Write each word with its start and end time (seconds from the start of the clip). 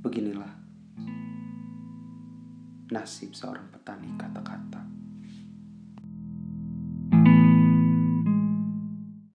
Beginilah 0.00 0.52
nasib 2.90 3.36
seorang 3.36 3.70
petani 3.70 4.10
kata 4.18 4.39